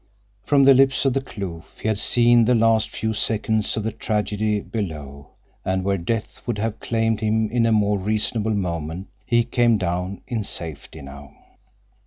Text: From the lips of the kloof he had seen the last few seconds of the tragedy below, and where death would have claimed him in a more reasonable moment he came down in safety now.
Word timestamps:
From 0.45 0.63
the 0.63 0.73
lips 0.73 1.05
of 1.05 1.13
the 1.13 1.21
kloof 1.21 1.77
he 1.79 1.87
had 1.87 1.99
seen 1.99 2.45
the 2.45 2.55
last 2.55 2.89
few 2.89 3.13
seconds 3.13 3.77
of 3.77 3.83
the 3.83 3.91
tragedy 3.91 4.59
below, 4.59 5.27
and 5.63 5.83
where 5.83 5.99
death 5.99 6.41
would 6.47 6.57
have 6.57 6.79
claimed 6.79 7.19
him 7.19 7.51
in 7.51 7.67
a 7.67 7.71
more 7.71 7.99
reasonable 7.99 8.55
moment 8.55 9.09
he 9.27 9.43
came 9.43 9.77
down 9.77 10.21
in 10.25 10.43
safety 10.43 11.03
now. 11.03 11.31